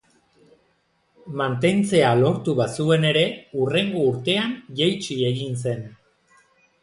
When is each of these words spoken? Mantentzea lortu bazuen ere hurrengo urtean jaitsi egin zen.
Mantentzea 1.41 2.13
lortu 2.21 2.55
bazuen 2.59 3.05
ere 3.11 3.23
hurrengo 3.59 4.07
urtean 4.13 4.55
jaitsi 4.79 5.19
egin 5.33 5.57
zen. 5.67 5.85